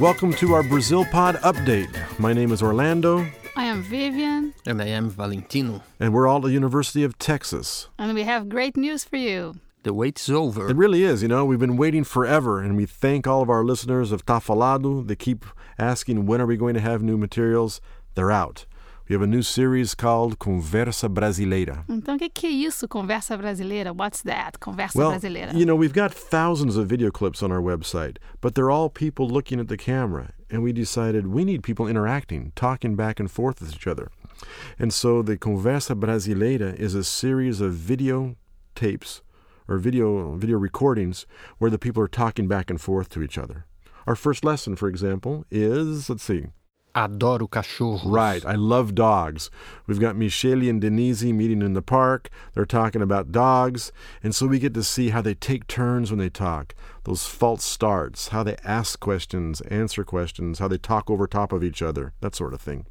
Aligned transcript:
Welcome 0.00 0.32
to 0.34 0.54
our 0.54 0.62
Brazil 0.62 1.04
Pod 1.06 1.36
update. 1.36 1.88
My 2.18 2.32
name 2.32 2.52
is 2.52 2.62
Orlando, 2.62 3.26
I 3.56 3.64
am 3.64 3.82
Vivian, 3.82 4.54
And 4.66 4.80
I 4.80 4.86
am 4.86 5.10
Valentino. 5.10 5.82
and 5.98 6.12
we're 6.12 6.28
all 6.28 6.36
at 6.36 6.42
the 6.44 6.50
University 6.52 7.02
of 7.02 7.18
Texas. 7.18 7.88
and 7.98 8.14
we 8.14 8.22
have 8.22 8.48
great 8.48 8.76
news 8.76 9.04
for 9.04 9.16
you. 9.16 9.56
The 9.82 9.92
wait 9.94 10.20
is 10.20 10.30
over. 10.30 10.68
It 10.68 10.76
really 10.76 11.02
is, 11.02 11.22
you 11.22 11.28
know, 11.28 11.44
we've 11.44 11.58
been 11.58 11.76
waiting 11.76 12.04
forever, 12.04 12.60
and 12.60 12.76
we 12.76 12.86
thank 12.86 13.26
all 13.26 13.42
of 13.42 13.50
our 13.50 13.64
listeners 13.64 14.12
of 14.12 14.24
Tá 14.26 14.40
Falado. 14.42 15.02
They 15.02 15.16
keep 15.16 15.44
asking 15.78 16.26
when 16.26 16.40
are 16.40 16.46
we 16.46 16.56
going 16.56 16.74
to 16.74 16.80
have 16.80 17.02
new 17.02 17.16
materials. 17.16 17.80
They're 18.14 18.30
out. 18.30 18.66
We 19.08 19.14
have 19.14 19.22
a 19.22 19.26
new 19.26 19.40
series 19.40 19.94
called 19.94 20.38
Conversa 20.38 21.08
Brasileira. 21.08 21.82
Então, 21.88 22.16
o 22.16 22.18
que, 22.18 22.28
que 22.28 22.46
é 22.46 22.50
isso, 22.50 22.86
conversa 22.86 23.38
brasileira? 23.38 23.90
What's 23.94 24.20
that? 24.24 24.58
Conversa 24.60 24.96
Well, 24.98 25.12
brasileira. 25.12 25.54
you 25.54 25.64
know, 25.64 25.74
we've 25.74 25.94
got 25.94 26.12
thousands 26.12 26.76
of 26.76 26.88
video 26.88 27.10
clips 27.10 27.42
on 27.42 27.50
our 27.50 27.62
website, 27.62 28.18
but 28.42 28.54
they're 28.54 28.70
all 28.70 28.90
people 28.90 29.26
looking 29.26 29.60
at 29.60 29.68
the 29.68 29.78
camera. 29.78 30.32
And 30.50 30.62
we 30.62 30.74
decided 30.74 31.28
we 31.28 31.44
need 31.46 31.62
people 31.62 31.86
interacting, 31.88 32.52
talking 32.54 32.96
back 32.96 33.18
and 33.18 33.30
forth 33.30 33.60
with 33.62 33.74
each 33.74 33.86
other. 33.86 34.10
And 34.78 34.92
so 34.92 35.22
the 35.22 35.38
Conversa 35.38 35.98
Brasileira 35.98 36.74
is 36.74 36.94
a 36.94 37.02
series 37.02 37.62
of 37.62 37.72
video 37.72 38.36
tapes 38.74 39.22
or 39.66 39.78
video 39.78 40.36
video 40.36 40.58
recordings 40.58 41.26
where 41.56 41.70
the 41.70 41.78
people 41.78 42.02
are 42.02 42.08
talking 42.08 42.46
back 42.46 42.68
and 42.68 42.78
forth 42.78 43.08
to 43.10 43.22
each 43.22 43.38
other. 43.38 43.64
Our 44.06 44.16
first 44.16 44.44
lesson, 44.44 44.76
for 44.76 44.88
example, 44.88 45.46
is 45.50 46.10
let's 46.10 46.22
see. 46.22 46.48
Adoro 46.98 47.48
cachorros. 47.48 48.00
Right. 48.04 48.44
I 48.44 48.54
love 48.54 48.94
dogs. 48.94 49.50
We've 49.86 50.00
got 50.00 50.16
Michele 50.16 50.68
and 50.68 50.80
Denise 50.80 51.22
meeting 51.22 51.62
in 51.62 51.74
the 51.74 51.82
park. 51.82 52.28
They're 52.54 52.64
talking 52.64 53.02
about 53.02 53.30
dogs. 53.30 53.92
And 54.22 54.34
so 54.34 54.46
we 54.46 54.58
get 54.58 54.74
to 54.74 54.82
see 54.82 55.10
how 55.10 55.22
they 55.22 55.34
take 55.34 55.68
turns 55.68 56.10
when 56.10 56.18
they 56.18 56.28
talk, 56.28 56.74
those 57.04 57.26
false 57.26 57.64
starts, 57.64 58.28
how 58.28 58.42
they 58.42 58.56
ask 58.64 58.98
questions, 58.98 59.60
answer 59.62 60.02
questions, 60.02 60.58
how 60.58 60.66
they 60.66 60.78
talk 60.78 61.08
over 61.08 61.26
top 61.26 61.52
of 61.52 61.62
each 61.62 61.82
other, 61.82 62.14
that 62.20 62.34
sort 62.34 62.52
of 62.52 62.60
thing. 62.60 62.84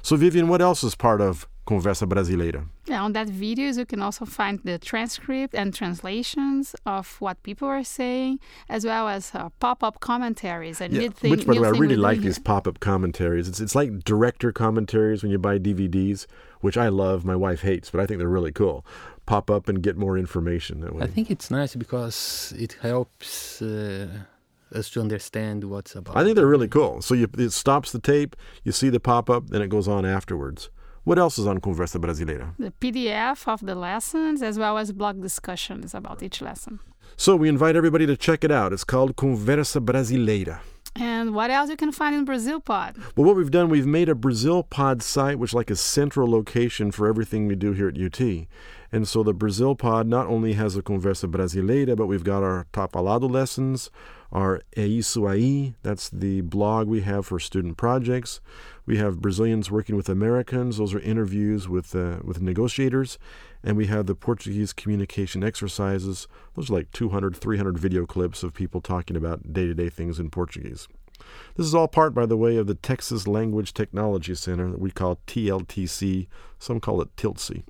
So, 0.00 0.16
Vivian, 0.16 0.48
what 0.48 0.62
else 0.62 0.84
is 0.84 0.94
part 0.94 1.20
of 1.20 1.48
Conversa 1.66 2.06
Brasileira? 2.06 2.66
Yeah, 2.86 3.02
on 3.02 3.12
that 3.14 3.28
videos, 3.28 3.78
you 3.78 3.86
can 3.86 4.02
also 4.02 4.26
find 4.26 4.60
the 4.64 4.78
transcript 4.78 5.54
and 5.54 5.72
translations 5.72 6.76
of 6.84 7.16
what 7.20 7.42
people 7.42 7.66
are 7.68 7.84
saying, 7.84 8.40
as 8.68 8.84
well 8.84 9.08
as 9.08 9.34
uh, 9.34 9.48
pop-up 9.60 10.00
commentaries 10.00 10.80
and 10.80 10.92
new 10.92 11.10
thing, 11.10 11.30
which, 11.30 11.46
by 11.46 11.54
the 11.54 11.62
way, 11.62 11.68
I 11.68 11.70
really 11.70 11.96
like 11.96 12.20
these 12.20 12.38
pop 12.38 12.68
up 12.68 12.80
commentaries. 12.80 13.48
It's, 13.48 13.60
it's 13.60 13.74
like 13.74 14.04
director 14.04 14.52
commentaries 14.52 15.22
when 15.22 15.32
you 15.32 15.38
buy 15.38 15.58
DVDs, 15.58 16.26
which 16.60 16.76
I 16.76 16.88
love. 16.88 17.24
My 17.24 17.36
wife 17.36 17.62
hates, 17.62 17.90
but 17.90 18.00
I 18.00 18.06
think 18.06 18.18
they're 18.18 18.28
really 18.28 18.52
cool. 18.52 18.84
Pop 19.24 19.50
up 19.50 19.68
and 19.68 19.82
get 19.82 19.96
more 19.96 20.18
information 20.18 20.80
that 20.80 20.94
way. 20.94 21.04
I 21.04 21.06
think 21.06 21.30
it's 21.30 21.50
nice 21.50 21.74
because 21.74 22.52
it 22.58 22.76
helps 22.82 23.62
uh, 23.62 24.08
us 24.74 24.90
to 24.90 25.00
understand 25.00 25.64
what's 25.64 25.94
about. 25.94 26.16
I 26.16 26.24
think 26.24 26.36
they're 26.36 26.46
really 26.46 26.68
cool. 26.68 27.00
So 27.00 27.14
you, 27.14 27.28
it 27.38 27.50
stops 27.50 27.92
the 27.92 28.00
tape, 28.00 28.36
you 28.64 28.72
see 28.72 28.90
the 28.90 29.00
pop 29.00 29.30
up, 29.30 29.48
then 29.48 29.62
it 29.62 29.68
goes 29.68 29.88
on 29.88 30.04
afterwards. 30.04 30.68
What 31.04 31.18
else 31.18 31.38
is 31.38 31.46
on 31.46 31.60
Conversa 31.60 32.00
Brasileira? 32.00 32.54
the 32.58 32.72
PDF 32.80 33.46
of 33.46 33.60
the 33.60 33.74
lessons, 33.74 34.42
as 34.42 34.58
well 34.58 34.78
as 34.78 34.90
blog 34.90 35.20
discussions 35.20 35.94
about 35.94 36.22
each 36.22 36.40
lesson. 36.40 36.80
So 37.16 37.36
we 37.36 37.50
invite 37.50 37.76
everybody 37.76 38.06
to 38.06 38.16
check 38.16 38.42
it 38.42 38.50
out. 38.50 38.72
It's 38.72 38.84
called 38.84 39.14
Conversa 39.14 39.84
Brasileira. 39.84 40.60
And 40.96 41.34
what 41.34 41.50
else 41.50 41.68
you 41.68 41.76
can 41.76 41.92
find 41.92 42.14
in 42.14 42.24
Brazil 42.24 42.58
Pod? 42.58 42.96
Well, 43.16 43.26
what 43.26 43.36
we've 43.36 43.50
done, 43.50 43.68
we've 43.68 43.86
made 43.86 44.08
a 44.08 44.14
Brazil 44.14 44.62
Pod 44.62 45.02
site, 45.02 45.38
which 45.38 45.52
like 45.52 45.70
a 45.70 45.76
central 45.76 46.30
location 46.30 46.90
for 46.90 47.06
everything 47.06 47.46
we 47.48 47.56
do 47.56 47.72
here 47.72 47.88
at 47.88 47.98
UT. 47.98 48.46
And 48.94 49.08
so 49.08 49.24
the 49.24 49.34
Brazil 49.34 49.74
Pod 49.74 50.06
not 50.06 50.28
only 50.28 50.52
has 50.52 50.76
a 50.76 50.82
Conversa 50.82 51.28
Brasileira, 51.28 51.96
but 51.96 52.06
we've 52.06 52.22
got 52.22 52.44
our 52.44 52.68
Tá 52.72 52.88
Falado 52.88 53.28
lessons, 53.28 53.90
our 54.30 54.60
É 54.76 54.86
Isso 54.86 55.22
Aí, 55.22 55.74
that's 55.82 56.08
the 56.08 56.42
blog 56.42 56.86
we 56.86 57.00
have 57.00 57.26
for 57.26 57.40
student 57.40 57.76
projects. 57.76 58.40
We 58.86 58.98
have 58.98 59.20
Brazilians 59.20 59.68
working 59.68 59.96
with 59.96 60.08
Americans, 60.08 60.76
those 60.76 60.94
are 60.94 61.00
interviews 61.00 61.68
with, 61.68 61.92
uh, 61.96 62.18
with 62.22 62.40
negotiators. 62.40 63.18
And 63.64 63.76
we 63.76 63.88
have 63.88 64.06
the 64.06 64.14
Portuguese 64.14 64.72
communication 64.72 65.42
exercises, 65.42 66.28
those 66.54 66.70
are 66.70 66.74
like 66.74 66.92
200, 66.92 67.34
300 67.34 67.76
video 67.76 68.06
clips 68.06 68.44
of 68.44 68.54
people 68.54 68.80
talking 68.80 69.16
about 69.16 69.52
day 69.52 69.66
to 69.66 69.74
day 69.74 69.88
things 69.88 70.20
in 70.20 70.30
Portuguese. 70.30 70.86
This 71.56 71.66
is 71.66 71.74
all 71.74 71.88
part, 71.88 72.14
by 72.14 72.26
the 72.26 72.36
way, 72.36 72.56
of 72.58 72.68
the 72.68 72.76
Texas 72.76 73.26
Language 73.26 73.74
Technology 73.74 74.36
Center 74.36 74.70
that 74.70 74.80
we 74.80 74.92
call 74.92 75.18
TLTC. 75.26 76.28
Some 76.60 76.78
call 76.78 77.02
it 77.02 77.16
TILTC. 77.16 77.64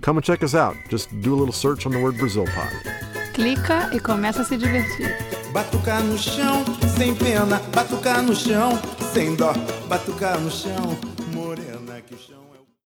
Come 0.00 0.18
and 0.18 0.24
check 0.24 0.42
us 0.42 0.54
out. 0.54 0.76
Just 0.90 1.08
do 1.20 1.34
a 1.34 1.36
little 1.36 1.52
search 1.52 1.86
on 1.86 1.92
the 1.92 1.98
word 1.98 2.18
Brazil 2.18 2.44
Pod. 2.46 2.70
Clica 3.34 3.90
e 3.92 3.98
começa 3.98 4.42
a 4.42 4.44
se 4.44 4.56
divertir. 4.56 5.16
Batucar 5.52 6.02
no 6.02 6.18
chão, 6.18 6.64
sem 6.96 7.14
pena, 7.14 7.60
batucar 7.74 8.22
no 8.22 8.34
chão, 8.34 8.78
sem 9.12 9.36
dó, 9.36 9.52
batucar 9.88 10.38
no 10.40 10.50
chão, 10.50 10.98
morena 11.32 12.00
que 12.00 12.16
chão. 12.16 12.43